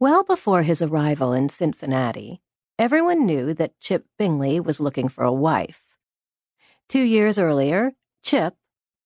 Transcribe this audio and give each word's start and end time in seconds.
Well 0.00 0.24
before 0.24 0.62
his 0.62 0.80
arrival 0.80 1.34
in 1.34 1.50
Cincinnati, 1.50 2.40
everyone 2.78 3.26
knew 3.26 3.52
that 3.52 3.78
Chip 3.80 4.06
Bingley 4.16 4.58
was 4.58 4.80
looking 4.80 5.10
for 5.10 5.24
a 5.24 5.32
wife. 5.32 5.98
Two 6.88 7.02
years 7.02 7.38
earlier, 7.38 7.92
Chip, 8.22 8.54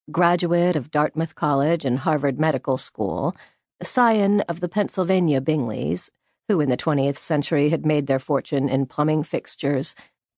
graduate 0.09 0.77
of 0.77 0.91
Dartmouth 0.91 1.35
College 1.35 1.83
and 1.83 1.99
Harvard 1.99 2.39
Medical 2.39 2.77
School, 2.77 3.35
scion 3.83 4.39
of 4.47 4.61
the 4.61 4.69
Pennsylvania 4.69 5.41
Bingleys, 5.41 6.09
who 6.47 6.61
in 6.61 6.69
the 6.69 6.77
20th 6.77 7.17
century 7.17 7.71
had 7.71 7.85
made 7.85 8.07
their 8.07 8.17
fortune 8.17 8.69
in 8.69 8.85
plumbing 8.85 9.23
fixtures, 9.23 9.95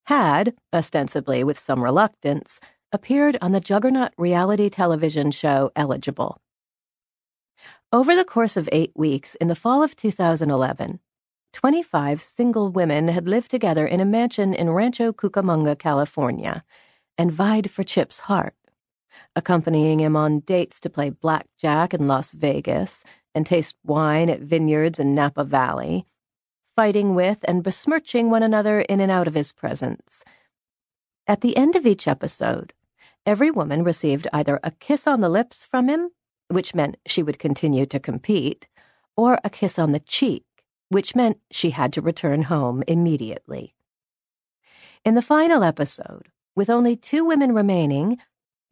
had, 0.08 0.56
ostensibly 0.74 1.44
with 1.44 1.60
some 1.60 1.84
reluctance, 1.84 2.60
appeared 2.92 3.38
on 3.44 3.52
the 3.52 3.60
juggernaut 3.60 4.14
reality 4.18 4.72
television 4.72 5.30
show 5.30 5.72
Eligible. 5.76 6.42
Over 7.94 8.18
the 8.18 8.26
course 8.26 8.58
of 8.58 8.68
eight 8.74 8.92
weeks 8.96 9.36
in 9.36 9.48
the 9.48 9.56
fall 9.56 9.82
of 9.82 9.96
2011, 9.96 11.00
25 11.54 12.22
single 12.22 12.70
women 12.70 13.08
had 13.08 13.30
lived 13.30 13.50
together 13.50 13.88
in 13.88 14.02
a 14.02 14.06
mansion 14.06 14.54
in 14.54 14.72
Rancho 14.72 15.14
Cucamonga, 15.14 15.80
California, 15.80 16.66
and 17.18 17.32
vied 17.32 17.72
for 17.72 17.86
Chip's 17.86 18.20
heart, 18.20 18.56
accompanying 19.38 20.02
him 20.02 20.18
on 20.18 20.42
dates 20.42 20.82
to 20.82 20.90
play 20.90 21.10
blackjack 21.10 21.94
in 21.94 22.10
Las 22.10 22.34
Vegas 22.34 23.06
and 23.34 23.46
taste 23.46 23.78
wine 23.86 24.30
at 24.30 24.42
vineyards 24.42 25.00
in 25.00 25.16
Napa 25.16 25.46
Valley, 25.46 26.06
fighting 26.76 27.16
with 27.16 27.38
and 27.46 27.64
besmirching 27.64 28.30
one 28.30 28.44
another 28.44 28.82
in 28.82 29.00
and 29.00 29.14
out 29.14 29.30
of 29.30 29.34
his 29.34 29.54
presence. 29.54 30.26
At 31.26 31.40
the 31.40 31.56
end 31.56 31.78
of 31.78 31.88
each 31.88 32.06
episode, 32.06 32.74
every 33.26 33.50
woman 33.50 33.86
received 33.86 34.28
either 34.34 34.60
a 34.62 34.72
kiss 34.72 35.08
on 35.08 35.22
the 35.22 35.30
lips 35.30 35.64
from 35.64 35.88
him, 35.88 36.10
which 36.50 36.76
meant 36.76 36.98
she 37.06 37.24
would 37.24 37.40
continue 37.40 37.86
to 37.86 38.00
compete, 38.00 38.68
or 39.16 39.40
a 39.44 39.50
kiss 39.50 39.78
on 39.80 39.92
the 39.92 40.00
cheek, 40.00 40.46
which 40.90 41.16
meant 41.16 41.40
she 41.52 41.72
had 41.72 41.92
to 41.94 42.02
return 42.02 42.44
home 42.44 42.84
immediately. 42.88 43.76
In 45.04 45.16
the 45.16 45.22
final 45.22 45.64
episode, 45.64 46.30
with 46.56 46.70
only 46.70 46.96
two 46.96 47.24
women 47.26 47.54
remaining, 47.54 48.18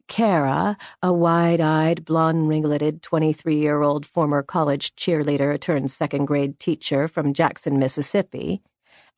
Kara, 0.08 0.76
a 1.02 1.12
wide 1.12 1.60
eyed, 1.60 2.04
blonde 2.04 2.48
ringleted 2.48 3.02
23 3.02 3.56
year 3.56 3.82
old 3.82 4.06
former 4.06 4.42
college 4.42 4.94
cheerleader 4.94 5.60
turned 5.60 5.90
second 5.90 6.26
grade 6.26 6.60
teacher 6.60 7.08
from 7.08 7.34
Jackson, 7.34 7.78
Mississippi, 7.78 8.62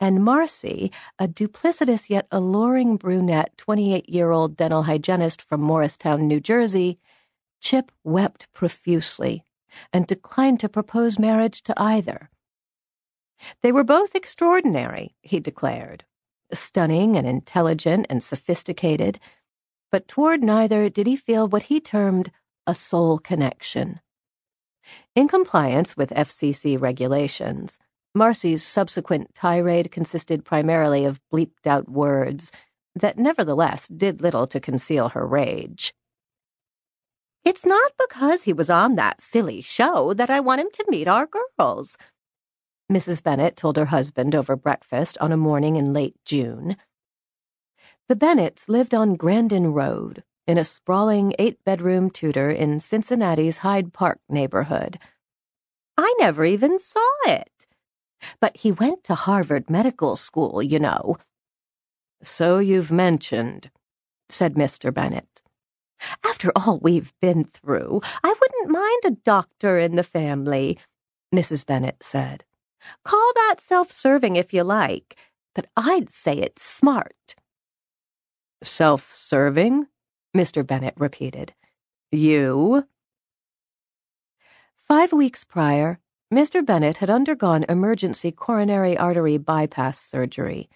and 0.00 0.24
Marcy, 0.24 0.92
a 1.18 1.28
duplicitous 1.28 2.08
yet 2.08 2.26
alluring 2.30 2.96
brunette 2.96 3.56
28 3.58 4.08
year 4.08 4.30
old 4.30 4.56
dental 4.56 4.84
hygienist 4.84 5.42
from 5.42 5.60
Morristown, 5.60 6.26
New 6.26 6.40
Jersey, 6.40 6.98
Chip 7.60 7.92
wept 8.04 8.52
profusely 8.52 9.44
and 9.92 10.06
declined 10.06 10.60
to 10.60 10.68
propose 10.68 11.18
marriage 11.18 11.62
to 11.62 11.74
either. 11.76 12.30
They 13.62 13.72
were 13.72 13.84
both 13.84 14.14
extraordinary, 14.14 15.16
he 15.22 15.40
declared, 15.40 16.04
stunning 16.52 17.16
and 17.16 17.26
intelligent 17.26 18.06
and 18.08 18.22
sophisticated 18.22 19.20
but 19.90 20.08
toward 20.08 20.42
neither 20.42 20.88
did 20.88 21.06
he 21.06 21.16
feel 21.16 21.48
what 21.48 21.64
he 21.64 21.80
termed 21.80 22.30
a 22.66 22.74
soul 22.74 23.18
connection. 23.18 24.00
In 25.14 25.28
compliance 25.28 25.96
with 25.96 26.10
FCC 26.10 26.80
regulations, 26.80 27.78
Marcy's 28.14 28.62
subsequent 28.62 29.34
tirade 29.34 29.90
consisted 29.90 30.44
primarily 30.44 31.04
of 31.04 31.20
bleeped 31.32 31.66
out 31.66 31.88
words 31.88 32.50
that 32.94 33.18
nevertheless 33.18 33.86
did 33.88 34.22
little 34.22 34.46
to 34.46 34.60
conceal 34.60 35.10
her 35.10 35.26
rage. 35.26 35.94
It's 37.44 37.64
not 37.64 37.92
because 37.98 38.42
he 38.42 38.52
was 38.52 38.70
on 38.70 38.96
that 38.96 39.20
silly 39.20 39.60
show 39.60 40.12
that 40.14 40.30
I 40.30 40.40
want 40.40 40.60
him 40.60 40.70
to 40.74 40.84
meet 40.88 41.08
our 41.08 41.26
girls, 41.26 41.96
Mrs. 42.90 43.22
Bennet 43.22 43.54
told 43.54 43.76
her 43.76 43.86
husband 43.86 44.34
over 44.34 44.56
breakfast 44.56 45.18
on 45.20 45.30
a 45.30 45.36
morning 45.36 45.76
in 45.76 45.92
late 45.92 46.16
June. 46.24 46.76
The 48.08 48.16
Bennets 48.16 48.66
lived 48.66 48.94
on 48.94 49.16
Grandin 49.16 49.74
Road, 49.74 50.24
in 50.46 50.56
a 50.56 50.64
sprawling 50.64 51.34
eight 51.38 51.62
bedroom 51.66 52.08
Tudor 52.08 52.48
in 52.48 52.80
Cincinnati's 52.80 53.58
Hyde 53.58 53.92
Park 53.92 54.20
neighborhood. 54.30 54.98
I 55.98 56.14
never 56.18 56.46
even 56.46 56.78
saw 56.78 57.06
it. 57.26 57.66
But 58.40 58.56
he 58.56 58.72
went 58.72 59.04
to 59.04 59.14
Harvard 59.14 59.68
Medical 59.68 60.16
School, 60.16 60.62
you 60.62 60.78
know. 60.78 61.18
So 62.22 62.58
you've 62.58 62.90
mentioned, 62.90 63.70
said 64.30 64.54
Mr. 64.54 64.92
Bennet. 64.92 65.42
After 66.24 66.52
all 66.54 66.78
we've 66.78 67.12
been 67.20 67.44
through, 67.44 68.00
I 68.22 68.34
wouldn't 68.40 68.70
mind 68.70 69.02
a 69.04 69.22
doctor 69.24 69.78
in 69.78 69.96
the 69.96 70.02
family, 70.02 70.78
Mrs. 71.34 71.66
Bennet 71.66 72.02
said. 72.02 72.44
Call 73.04 73.32
that 73.34 73.56
self 73.60 73.90
serving 73.90 74.36
if 74.36 74.52
you 74.52 74.62
like, 74.62 75.16
but 75.54 75.66
I'd 75.76 76.10
say 76.10 76.34
it's 76.34 76.64
smart. 76.64 77.34
Self 78.62 79.14
serving? 79.14 79.86
Mr. 80.36 80.66
Bennet 80.66 80.94
repeated. 80.96 81.54
You? 82.12 82.86
Five 84.76 85.12
weeks 85.12 85.44
prior, 85.44 85.98
Mr. 86.32 86.64
Bennet 86.64 86.98
had 86.98 87.10
undergone 87.10 87.64
emergency 87.68 88.30
coronary 88.30 88.96
artery 88.96 89.38
bypass 89.38 90.00
surgery. 90.00 90.68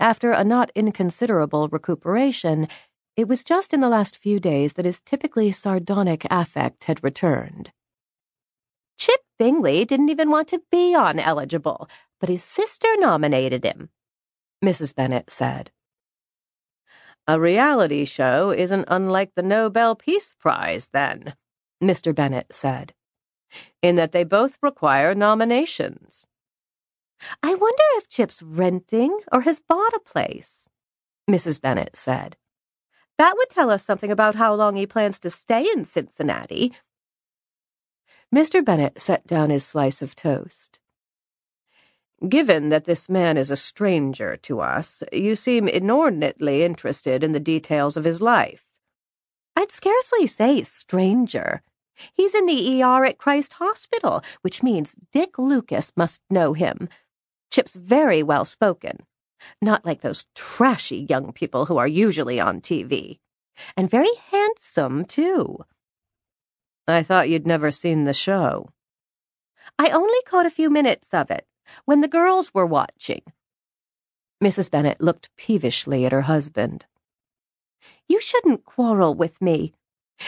After 0.00 0.30
a 0.30 0.44
not 0.44 0.70
inconsiderable 0.74 1.68
recuperation, 1.68 2.68
it 3.18 3.26
was 3.26 3.42
just 3.42 3.74
in 3.74 3.80
the 3.80 3.88
last 3.88 4.16
few 4.16 4.38
days 4.38 4.74
that 4.74 4.84
his 4.84 5.00
typically 5.00 5.50
sardonic 5.50 6.24
affect 6.30 6.84
had 6.84 7.02
returned. 7.02 7.72
Chip 8.96 9.20
Bingley 9.40 9.84
didn't 9.84 10.08
even 10.08 10.30
want 10.30 10.46
to 10.48 10.62
be 10.70 10.94
on 10.94 11.18
eligible, 11.18 11.90
but 12.20 12.28
his 12.28 12.44
sister 12.44 12.86
nominated 12.98 13.64
him, 13.64 13.90
Mrs. 14.64 14.94
Bennet 14.94 15.32
said. 15.32 15.72
A 17.26 17.40
reality 17.40 18.04
show 18.04 18.52
isn't 18.52 18.84
unlike 18.86 19.32
the 19.34 19.42
Nobel 19.42 19.96
Peace 19.96 20.32
Prize, 20.38 20.90
then, 20.92 21.34
Mr. 21.82 22.14
Bennet 22.14 22.54
said, 22.54 22.94
in 23.82 23.96
that 23.96 24.12
they 24.12 24.22
both 24.22 24.56
require 24.62 25.12
nominations. 25.12 26.24
I 27.42 27.52
wonder 27.56 27.84
if 27.96 28.08
Chip's 28.08 28.44
renting 28.44 29.18
or 29.32 29.40
has 29.40 29.58
bought 29.58 29.92
a 29.92 30.00
place, 30.06 30.70
Mrs. 31.28 31.60
Bennet 31.60 31.96
said. 31.96 32.36
That 33.18 33.36
would 33.36 33.50
tell 33.50 33.70
us 33.70 33.84
something 33.84 34.12
about 34.12 34.36
how 34.36 34.54
long 34.54 34.76
he 34.76 34.86
plans 34.86 35.18
to 35.20 35.30
stay 35.30 35.62
in 35.62 35.84
Cincinnati. 35.84 36.72
Mr. 38.34 38.64
Bennet 38.64 39.02
set 39.02 39.26
down 39.26 39.50
his 39.50 39.66
slice 39.66 40.02
of 40.02 40.14
toast. 40.14 40.78
Given 42.28 42.68
that 42.68 42.84
this 42.84 43.08
man 43.08 43.36
is 43.36 43.50
a 43.50 43.56
stranger 43.56 44.36
to 44.38 44.60
us, 44.60 45.02
you 45.12 45.34
seem 45.36 45.68
inordinately 45.68 46.62
interested 46.62 47.22
in 47.22 47.32
the 47.32 47.40
details 47.40 47.96
of 47.96 48.04
his 48.04 48.20
life. 48.20 48.64
I'd 49.56 49.72
scarcely 49.72 50.26
say 50.26 50.62
stranger. 50.62 51.62
He's 52.14 52.34
in 52.34 52.46
the 52.46 52.82
ER 52.82 53.04
at 53.04 53.18
Christ 53.18 53.54
Hospital, 53.54 54.22
which 54.42 54.62
means 54.62 54.96
Dick 55.12 55.38
Lucas 55.38 55.90
must 55.96 56.20
know 56.30 56.52
him. 56.52 56.88
Chip's 57.50 57.74
very 57.74 58.22
well 58.22 58.44
spoken. 58.44 58.98
Not 59.60 59.84
like 59.84 60.00
those 60.00 60.26
trashy 60.34 61.06
young 61.08 61.32
people 61.32 61.66
who 61.66 61.76
are 61.76 61.88
usually 61.88 62.40
on 62.40 62.60
TV. 62.60 63.18
And 63.76 63.90
very 63.90 64.10
handsome, 64.30 65.04
too. 65.04 65.64
I 66.86 67.02
thought 67.02 67.28
you'd 67.28 67.46
never 67.46 67.70
seen 67.70 68.04
the 68.04 68.14
show. 68.14 68.70
I 69.78 69.90
only 69.90 70.18
caught 70.26 70.46
a 70.46 70.50
few 70.50 70.70
minutes 70.70 71.12
of 71.12 71.30
it 71.30 71.46
when 71.84 72.00
the 72.00 72.08
girls 72.08 72.54
were 72.54 72.66
watching. 72.66 73.22
Mrs. 74.42 74.70
Bennet 74.70 75.00
looked 75.00 75.34
peevishly 75.36 76.06
at 76.06 76.12
her 76.12 76.22
husband. 76.22 76.86
You 78.08 78.20
shouldn't 78.20 78.64
quarrel 78.64 79.14
with 79.14 79.40
me. 79.42 79.72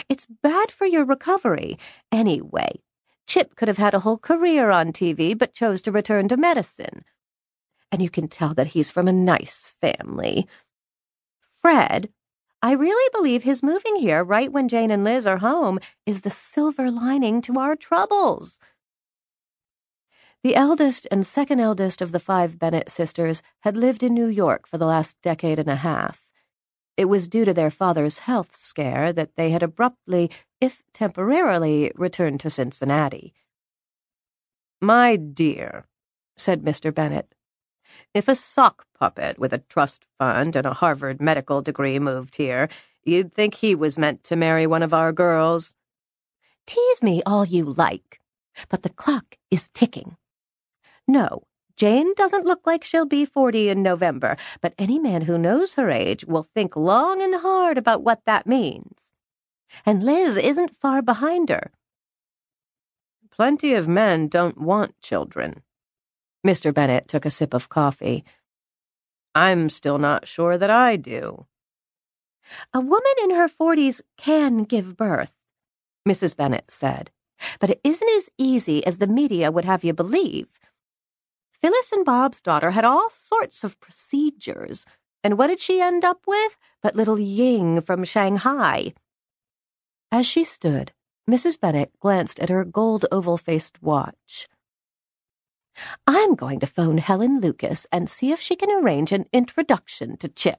It's 0.08 0.26
bad 0.26 0.70
for 0.70 0.86
your 0.86 1.04
recovery. 1.04 1.78
Anyway, 2.12 2.80
Chip 3.26 3.54
could 3.54 3.68
have 3.68 3.78
had 3.78 3.94
a 3.94 4.00
whole 4.00 4.18
career 4.18 4.70
on 4.70 4.92
TV 4.92 5.36
but 5.36 5.54
chose 5.54 5.80
to 5.82 5.92
return 5.92 6.28
to 6.28 6.36
medicine. 6.36 7.04
And 7.92 8.00
you 8.02 8.10
can 8.10 8.28
tell 8.28 8.54
that 8.54 8.68
he's 8.68 8.90
from 8.90 9.08
a 9.08 9.12
nice 9.12 9.72
family. 9.80 10.46
Fred, 11.60 12.10
I 12.62 12.72
really 12.72 13.08
believe 13.12 13.42
his 13.42 13.62
moving 13.62 13.96
here 13.96 14.22
right 14.22 14.52
when 14.52 14.68
Jane 14.68 14.90
and 14.90 15.02
Liz 15.02 15.26
are 15.26 15.38
home 15.38 15.78
is 16.04 16.22
the 16.22 16.30
silver 16.30 16.90
lining 16.90 17.40
to 17.42 17.58
our 17.58 17.74
troubles. 17.74 18.60
The 20.42 20.56
eldest 20.56 21.06
and 21.10 21.26
second 21.26 21.60
eldest 21.60 22.00
of 22.00 22.12
the 22.12 22.20
five 22.20 22.58
Bennet 22.58 22.90
sisters 22.90 23.42
had 23.60 23.76
lived 23.76 24.02
in 24.02 24.14
New 24.14 24.26
York 24.26 24.66
for 24.66 24.78
the 24.78 24.86
last 24.86 25.20
decade 25.22 25.58
and 25.58 25.68
a 25.68 25.76
half. 25.76 26.26
It 26.96 27.06
was 27.06 27.28
due 27.28 27.44
to 27.44 27.54
their 27.54 27.70
father's 27.70 28.20
health 28.20 28.56
scare 28.56 29.12
that 29.12 29.36
they 29.36 29.50
had 29.50 29.62
abruptly, 29.62 30.30
if 30.60 30.82
temporarily, 30.92 31.92
returned 31.94 32.40
to 32.40 32.50
Cincinnati. 32.50 33.32
My 34.80 35.16
dear, 35.16 35.86
said 36.36 36.62
Mr. 36.62 36.94
Bennet, 36.94 37.34
if 38.14 38.28
a 38.28 38.34
sock 38.34 38.86
puppet 38.98 39.38
with 39.38 39.52
a 39.52 39.58
trust 39.68 40.04
fund 40.18 40.56
and 40.56 40.66
a 40.66 40.74
Harvard 40.74 41.20
medical 41.20 41.62
degree 41.62 41.98
moved 41.98 42.36
here, 42.36 42.68
you'd 43.04 43.32
think 43.32 43.54
he 43.54 43.74
was 43.74 43.98
meant 43.98 44.24
to 44.24 44.36
marry 44.36 44.66
one 44.66 44.82
of 44.82 44.94
our 44.94 45.12
girls. 45.12 45.74
Tease 46.66 47.02
me 47.02 47.22
all 47.24 47.44
you 47.44 47.64
like, 47.64 48.20
but 48.68 48.82
the 48.82 48.90
clock 48.90 49.36
is 49.50 49.68
ticking. 49.70 50.16
No, 51.08 51.44
Jane 51.76 52.12
doesn't 52.14 52.44
look 52.44 52.60
like 52.66 52.84
she'll 52.84 53.06
be 53.06 53.24
40 53.24 53.70
in 53.70 53.82
November, 53.82 54.36
but 54.60 54.74
any 54.78 54.98
man 54.98 55.22
who 55.22 55.38
knows 55.38 55.74
her 55.74 55.90
age 55.90 56.24
will 56.26 56.42
think 56.42 56.76
long 56.76 57.22
and 57.22 57.40
hard 57.40 57.78
about 57.78 58.02
what 58.02 58.24
that 58.26 58.46
means. 58.46 59.12
And 59.86 60.02
Liz 60.02 60.36
isn't 60.36 60.76
far 60.76 61.00
behind 61.00 61.48
her. 61.48 61.72
Plenty 63.30 63.72
of 63.72 63.88
men 63.88 64.28
don't 64.28 64.60
want 64.60 65.00
children. 65.00 65.62
Mr. 66.46 66.72
Bennet 66.72 67.08
took 67.08 67.24
a 67.24 67.30
sip 67.30 67.52
of 67.52 67.68
coffee. 67.68 68.24
I'm 69.34 69.68
still 69.68 69.98
not 69.98 70.26
sure 70.26 70.56
that 70.56 70.70
I 70.70 70.96
do. 70.96 71.46
A 72.72 72.80
woman 72.80 73.12
in 73.22 73.30
her 73.30 73.48
forties 73.48 74.02
can 74.16 74.64
give 74.64 74.96
birth, 74.96 75.32
Mrs. 76.08 76.36
Bennet 76.36 76.70
said, 76.70 77.10
but 77.58 77.70
it 77.70 77.80
isn't 77.84 78.08
as 78.16 78.30
easy 78.38 78.84
as 78.86 78.98
the 78.98 79.06
media 79.06 79.50
would 79.50 79.64
have 79.64 79.84
you 79.84 79.92
believe. 79.92 80.48
Phyllis 81.60 81.92
and 81.92 82.04
Bob's 82.04 82.40
daughter 82.40 82.70
had 82.70 82.84
all 82.84 83.10
sorts 83.10 83.62
of 83.62 83.78
procedures, 83.80 84.86
and 85.22 85.36
what 85.36 85.48
did 85.48 85.60
she 85.60 85.80
end 85.80 86.04
up 86.04 86.22
with 86.26 86.56
but 86.82 86.96
little 86.96 87.20
Ying 87.20 87.82
from 87.82 88.04
Shanghai? 88.04 88.94
As 90.10 90.26
she 90.26 90.42
stood, 90.42 90.92
Mrs. 91.30 91.60
Bennet 91.60 91.92
glanced 92.00 92.40
at 92.40 92.48
her 92.48 92.64
gold 92.64 93.06
oval 93.12 93.36
faced 93.36 93.82
watch. 93.82 94.48
I'm 96.06 96.34
going 96.34 96.60
to 96.60 96.66
phone 96.66 96.98
Helen 96.98 97.40
Lucas 97.40 97.86
and 97.92 98.08
see 98.08 98.32
if 98.32 98.40
she 98.40 98.56
can 98.56 98.70
arrange 98.70 99.12
an 99.12 99.26
introduction 99.32 100.16
to 100.18 100.28
Chip. 100.28 100.58